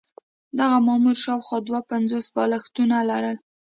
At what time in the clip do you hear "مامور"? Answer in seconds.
0.87-1.15